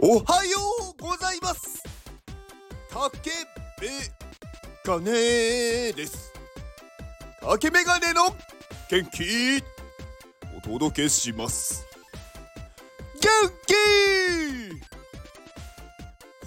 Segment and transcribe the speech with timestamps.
[0.00, 0.58] おはよ
[0.96, 1.82] うございます。
[2.88, 3.30] 竹
[3.80, 3.88] メ
[4.84, 6.32] ガネです。
[7.40, 8.26] 竹メガネの
[8.88, 9.60] 元気
[10.56, 11.84] お届けします。
[13.20, 13.28] 元
[13.66, 13.74] 気!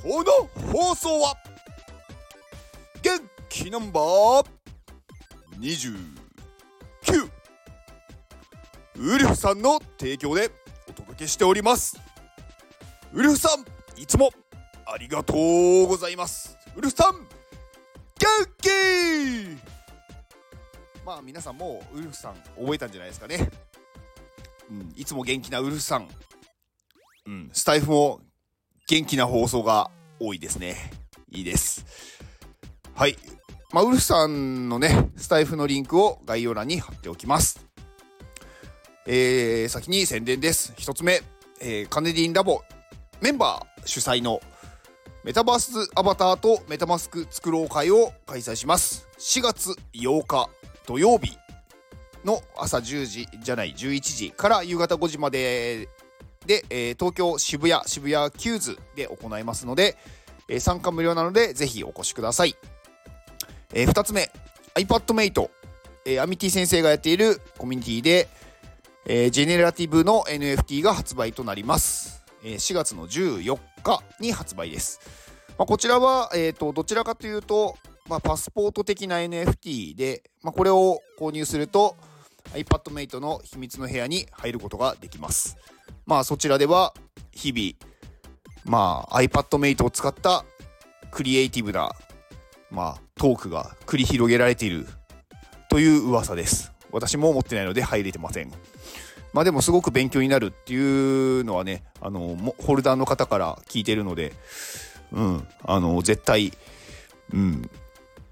[0.01, 1.35] この放送は
[3.01, 4.45] 元気ナンバー
[5.59, 7.29] 29
[8.95, 10.49] ウルフさんの提供で
[10.87, 12.10] お届けしております。
[13.13, 14.31] ウルフさんいつも
[14.85, 16.57] ありがとうございます。
[16.75, 18.27] ウルフさん元
[18.61, 18.69] 気！
[21.05, 23.49] まあ皆さんもうウルフさん覚えたんじゃないですかね。
[24.69, 26.07] うんいつも元気なウルフさん。
[27.27, 28.21] うんスタイフも
[28.87, 30.91] 元気な放送が多いですね。
[31.29, 31.85] いいです。
[32.95, 33.17] はい。
[33.73, 37.65] まあ、ウルフさんのね、スタイフのリンクを概要欄に貼っておきます。
[39.05, 40.73] えー、先に宣伝です。
[40.77, 41.21] 一つ目、
[41.61, 42.61] えー、カネディンラボ
[43.21, 44.41] メンバー主催の
[45.23, 49.07] メタバースアバターとメタマスク作ろう会を開催します。
[49.19, 50.49] 4月8日
[50.87, 51.37] 土曜日
[52.25, 55.87] の朝10時じゃない11時から夕方5時まで
[56.47, 59.97] で、えー、東京渋谷渋谷キューズで行いますので、
[60.47, 62.55] えー、参加無料なのでぜひお越しください。
[63.71, 64.31] えー、2つ目
[64.73, 65.49] iPadMate、
[66.05, 68.29] えー、アミティ先生がやっているコミュニティで、
[69.05, 74.99] えー、ジェネラティブの NFT が発売となります、え、4月の14日に発売です、
[75.57, 77.77] まあ、こちらは、えーと、どちらかというと、
[78.09, 81.95] まあ、パスポート的な NFT で、まあ、これを購入すると
[82.53, 85.57] iPadMate の秘密の部屋に入ることができます
[86.05, 86.93] まあそちらでは
[87.31, 87.93] 日々
[88.65, 90.43] まあ iPadMate を使った
[91.11, 91.91] クリエイティブな
[92.71, 94.87] まあ、トークが繰り広げられている
[95.69, 96.71] という噂です。
[96.89, 98.51] 私も持ってないので入れてません。
[99.33, 104.33] まあでもすごく勉強になるっていうのはね、あの、ホルダーの方から聞いてるので、
[105.13, 106.51] うん、あの、絶対、
[107.33, 107.69] うん、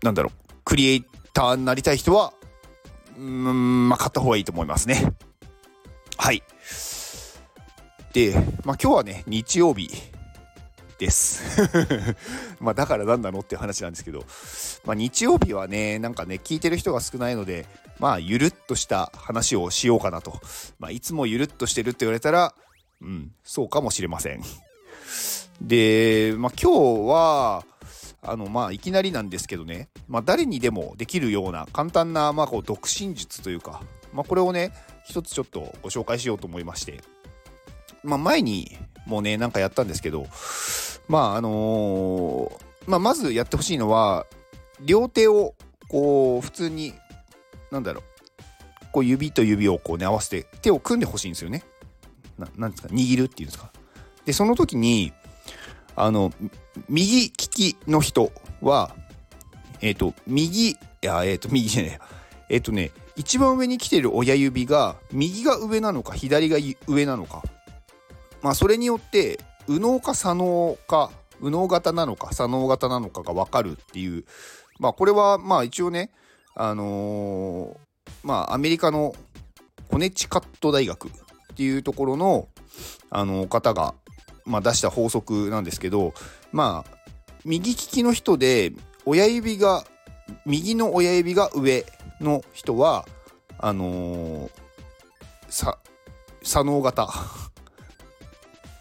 [0.03, 2.33] なんだろう、クリエイターになりたい人は、
[3.17, 5.13] うん、まあ買った方がいいと思いますね。
[6.17, 6.43] はい。
[8.13, 8.33] で、
[8.65, 9.89] まあ今日はね、日曜日
[10.97, 11.61] です
[12.59, 14.25] まあだからなんなのって話なんですけど、
[14.85, 17.65] まあ、日曜日はねなんかね聞いてる人が少ないので
[17.99, 20.39] まあゆるっとした話をしようかなと、
[20.79, 22.53] まあ、いつもゆるっとしてるって言われたら
[23.01, 24.41] うんそうかもしれません。
[25.61, 27.65] で、まあ、今日は
[28.21, 33.81] あのまあいきなりなんですけどね、まあ、誰にでもできるような簡単な、まあ、こう独身術というか、
[34.13, 34.73] まあ、これをね
[35.05, 37.01] 一つちょっとご紹介しようと思いまして、
[38.03, 40.27] まあ、前にもうねなんかやったんですけど
[41.07, 44.25] まああのー、まあ、まずやってほしいのは
[44.81, 45.55] 両手を
[45.89, 46.93] こう普通に
[47.71, 48.03] なんだろう
[48.91, 51.63] こう指と指をこうね合わせて手を組んでほしいんですよね。
[52.57, 52.89] なんですか？
[52.89, 53.71] 握るっていうんですか？
[54.25, 55.11] でその時に
[55.95, 56.31] あの
[56.87, 58.31] 右利きの人
[58.61, 58.95] は
[59.81, 61.99] えっ、ー、と右いやえっ、ー、と右じゃね
[62.49, 66.57] ええっ、ー、とね一番上に来てる親指が右が上なのか左が
[66.87, 67.43] 上なのか
[68.41, 74.23] まあそれによって右脳か左脳か右脳型なのか左脳型なのかが分かるっていう
[74.79, 76.11] まあこれはまあ一応ね
[76.55, 79.13] あのー、まあアメリカの
[79.89, 81.11] コネチカット大学っ
[81.55, 82.47] ていうところの
[83.09, 83.93] あの方が、
[84.45, 86.13] まあ、出した法則なんですけど
[86.51, 86.97] まあ
[87.45, 88.71] 右利きの人で
[89.05, 89.83] 親指が
[90.45, 91.85] 右の親指が上
[92.21, 93.05] の人は
[93.57, 94.51] あのー、
[95.49, 95.79] さ
[96.43, 97.09] 左脳型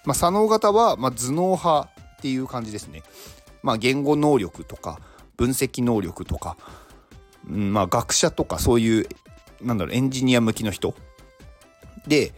[0.05, 1.81] まあ、左脳型は、まあ、頭脳派
[2.19, 3.03] っていう感じですね。
[3.63, 5.01] まあ、言語能力とか
[5.39, 6.59] 分析能力とか、
[7.49, 9.09] うんまあ、学者とかそういう
[9.63, 10.95] なんだろうエンジニア向きの人
[12.07, 12.35] で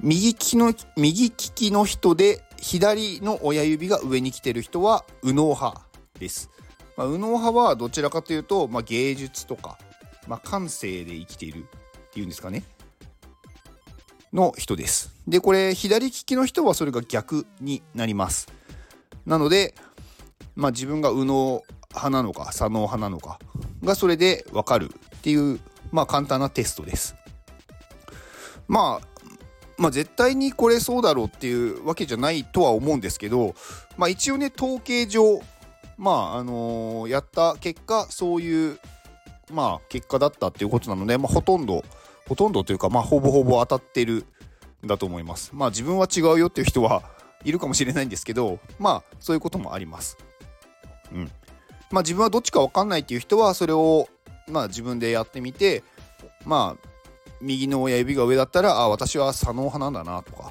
[0.00, 5.80] 右利きの右利きの人で左の親指が上に来てる人は右脳派
[6.18, 6.50] です。
[6.96, 9.78] まあ、右脳派はどちらかというと、まあ、芸術とか、
[10.28, 12.64] まあ、感性で生きているっていうんですかね。
[14.32, 15.14] の人です。
[15.26, 18.48] で、これ、左利きの人はそれが逆になります。
[19.26, 19.74] なので、
[20.54, 21.62] まあ自分が右脳
[21.94, 23.38] 派なのか左脳派なのか
[23.82, 25.60] がそれでわかるっていう、
[25.90, 27.14] まあ簡単なテストです。
[28.68, 29.22] まあ、
[29.78, 33.54] まあ絶対にこれそうだろうっていうわけじゃないとは思うんですけど、
[33.96, 35.40] まあ一応ね、統計上、
[35.98, 38.78] まああのー、やった結果、そういう、
[39.52, 41.84] まあ結果だったっていうことなので、まあほとんど、
[42.28, 44.24] ほとんどというか、まあ、ほぼほぼ当たってる
[44.84, 45.50] んだと思います。
[45.52, 47.02] まあ、自分は違うよっていう人は
[47.44, 50.16] いるかもしれないんですけど、まあ、そういうこともあります。
[51.12, 51.30] うん。
[51.92, 54.08] まあ、自分はどっちか分かんないっていう人は、それを、
[54.48, 55.84] まあ、自分でやってみて、
[56.44, 56.88] まあ、
[57.40, 60.50] 右の親指が上だったら、あ、私は左脳派なんだなとか、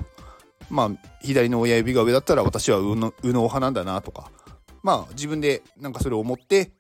[0.72, 0.92] まあ
[1.22, 4.32] 左の親指が上だったら私は右脳派なんだなとか
[4.82, 6.72] まあ自分でなんかそれを思って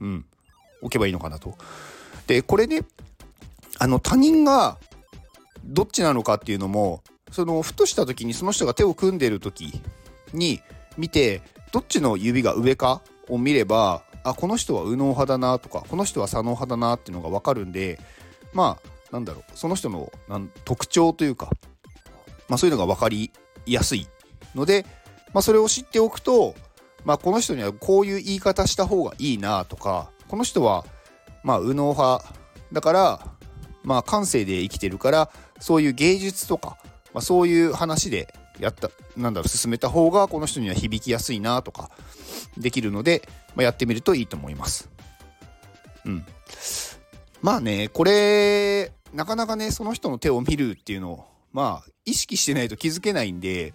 [0.00, 0.24] うん
[0.80, 1.54] 置けばいいのかなと。
[2.26, 2.80] でこれね
[3.78, 4.78] あの他人が
[5.64, 9.80] どっちなのかっていうのもそのふとした時にその人が手を組んでる時
[10.32, 10.60] に
[10.96, 17.98] 見てどっちの指が上かを見ればあこの人は右脳派だなとかこの人は左脳派だなっていうのが分かるんで
[18.52, 20.10] まあなんだろうその人の
[20.64, 21.50] 特徴というか、
[22.48, 23.30] まあ、そういうのが分かり
[23.66, 24.06] やすい
[24.54, 24.86] ので、
[25.34, 26.54] まあ、それを知っておくと、
[27.04, 30.84] まあ、この人にはこういう言い方した方がいいなとかこの人は
[31.42, 32.24] まあ右脳派
[32.72, 33.26] だから
[33.82, 35.30] まあ感性で生きてるから
[35.60, 36.78] そういう芸術とか、
[37.12, 41.90] まあ、そういう話でやったなんだろう進めた方がこの人には響きやすいなとか
[42.56, 43.22] できるので、
[43.54, 44.88] まあ、やってみるといいと思います。
[46.04, 46.24] うん。
[47.42, 53.74] まあねこれなかなかねその人の手を見るっていうのをまあ意識してないと気づけないんで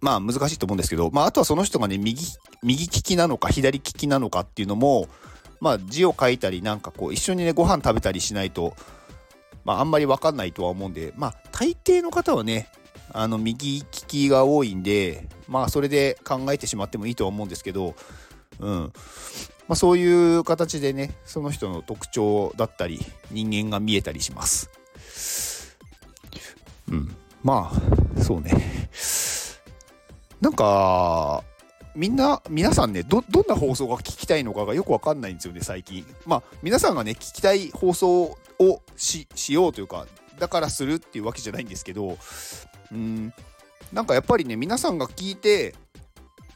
[0.00, 2.24] まあ難しいと思うんですけど、まあ、あとはその人がね右
[2.62, 5.06] 右利きなのか左利きなのかっていうのも
[5.60, 8.74] まあ字を書いたりなんかこう一緒にねご飯食べたりしないと
[9.64, 12.68] まああんまり分かんないとは思うんでまあ大抵の方はね
[13.12, 17.94] あの右利きが多いんでまあそれで考えてしまってもいいとは思うんですけど
[18.60, 18.92] うん。
[19.68, 23.00] まあ、そういう形でねその人の特徴だったり
[23.30, 24.70] 人間が見えたりします。
[26.88, 27.16] うん。
[27.42, 28.52] まあそうね。
[30.40, 31.42] なんか
[31.96, 36.04] みんな、皆さんね、ど、どんな放送が聞きたいのかがよくわかんないんですよね、最近。
[36.26, 40.06] まあ、皆さんがね、聞きたい放送をし、しようというか、
[40.38, 42.18] だからするっていうわけじゃないんですけど、
[42.92, 43.32] うん、
[43.92, 45.74] なんかやっぱりね、皆さんが聞いて、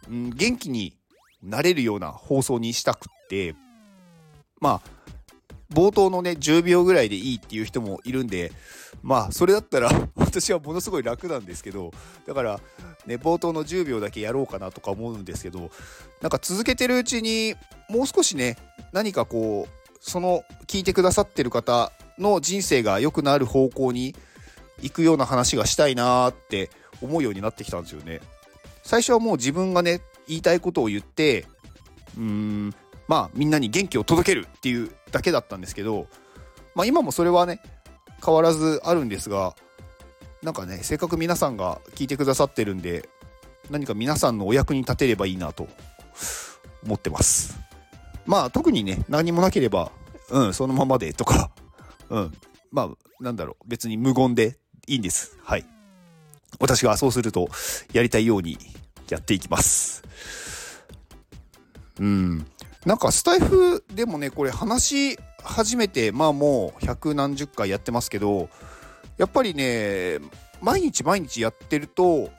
[0.09, 0.97] うん、元気に
[1.43, 3.55] なれるような放送にしたくって、
[4.61, 5.01] まあ、
[5.73, 8.53] 冒頭のね、10秒ぐらいでいいっていう人もいるんで、
[9.03, 11.93] まあ、それだったら 私はものすごい楽なんですけど、
[12.27, 12.61] だから、
[13.07, 15.71] ね、冒頭の10秒だけやろうかなとか思うんですけど、
[16.21, 17.55] なんか続けてるうちに、
[17.89, 18.57] もう少しね、
[18.93, 24.15] 何かこう、その聞いてくださってる方の人生が良くなる方向に
[24.83, 26.71] 行くような話がしたいなーって
[27.03, 28.21] 思うようになってきたんですよね。
[28.83, 31.47] 最初はもう自分がね、言いたいことを言って、
[32.17, 32.75] うーん、
[33.09, 36.07] まあみんなに元気を届けるっていうだけだったんですけど、
[36.75, 37.61] まあ今もそれはね、
[38.25, 39.55] 変わらずあるんですが、
[40.43, 43.09] なんかね、せっかく皆さんが聞いてくださってるんで、
[43.71, 45.69] 何か皆さんのお役に立てればいいなと
[46.85, 47.59] 思ってます。
[48.27, 49.93] まあ特にね、何もなければ、
[50.31, 51.51] うん、そのままでとか、
[52.09, 52.33] うん、
[52.71, 54.57] まあなんだろう、別に無言で
[54.87, 55.37] いいんです。
[55.43, 55.65] はい。
[56.59, 57.49] 私がそうすると
[57.93, 58.59] やりたいように
[59.09, 60.03] やっていきます。
[61.99, 62.47] うん。
[62.87, 68.49] なんかスタイフでもねこれ話し始めてまあもう百何十回やってますけど
[69.19, 70.19] やっぱりね
[70.63, 72.31] 毎日毎日やってると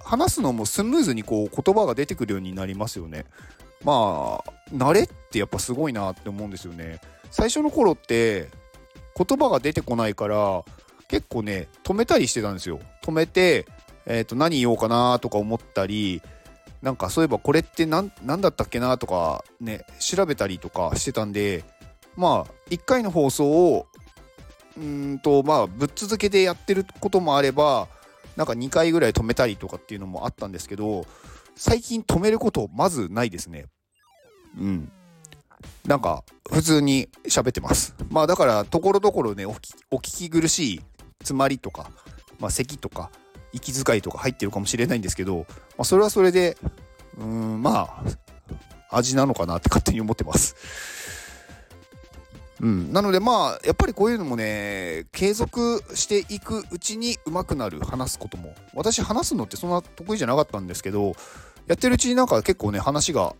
[0.00, 3.26] 話すのもスムーズにこう言葉が出てくるようになりますよね。
[3.84, 7.00] まあ慣れってやっぱすごいなって思うんですよね。
[7.30, 8.48] 最初の頃って
[9.16, 10.64] 言葉が出てこないから
[11.08, 12.80] 結構ね止めたりしてたんですよ。
[13.02, 13.66] 止めて、
[14.06, 16.22] えー、と何言おうかなとか思ったり
[16.82, 18.10] なんかそういえばこれって何
[18.40, 21.64] だったっけなとかね調べたりとかしてたんで
[22.16, 23.86] まあ1回の放送を
[24.76, 27.88] うんとまあぶっ続けてやってることもあれば
[28.36, 31.06] なんか2回ぐらい止めたりとかっていうのもあったんですけど
[31.54, 33.66] 最近止めることまずないですね。
[34.58, 34.92] うん。
[35.86, 37.94] なんか普通に喋ってます。
[38.10, 40.80] まあだからところどころねお聞き苦しい
[41.20, 41.90] 詰まりとか
[42.38, 43.10] まあ咳とか
[43.52, 45.44] 息遣いとか入ってるかもしれないんですけど、ま
[45.78, 46.56] あ、それはそれで、
[47.18, 48.02] うん、ま
[48.90, 50.56] あ、味なのかなって勝手に思ってます。
[52.60, 61.12] うん、なのでまあやっぱりこういうのもね継続していくうちに上手くなる話すことも私話すのってそんな得意じゃなかったんですけど
[61.66, 63.34] やってるうちになんか結構ね話が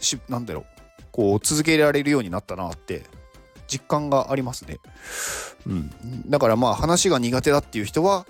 [0.00, 0.64] しなんだろう
[1.12, 3.04] こう続けられるようになったなって
[3.66, 4.78] 実感がありますね。
[5.66, 5.90] うん、
[6.28, 8.26] だからまあ話が苦手だっていう人は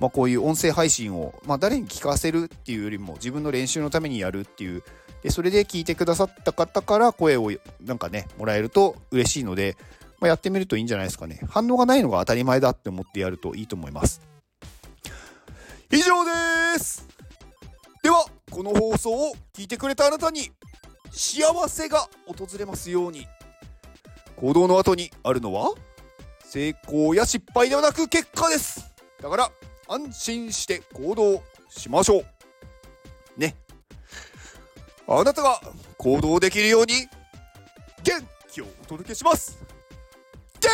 [0.00, 4.82] まあ、こういう音声配信を、まあ、誰に聞かせるっていうよりも自分の練習のためにやるっていう。
[5.22, 7.50] でそれで聞いてくださった方から声を
[7.84, 9.76] なんかねもらえると嬉しいので、
[10.20, 11.40] まあ、やってみるといいんじゃないですかね。
[11.48, 14.20] 反応がないのが当たり前だって思ってやるといいと思います。
[15.90, 16.24] 以上
[16.76, 17.08] です。
[18.02, 20.52] ではこの放送を聞いてくれたあなたに
[21.10, 23.26] 幸せが訪れますように
[24.40, 25.74] 行動の後にあるのは？
[26.44, 28.94] 成功や失敗ではなく結果です。
[29.20, 29.50] だから
[29.88, 32.24] 安心して行動しましょう。
[33.36, 33.56] ね。
[35.08, 35.60] あなたが
[35.96, 37.08] 行動できるように
[38.04, 39.58] 元気をお届けします。
[40.60, 40.70] 元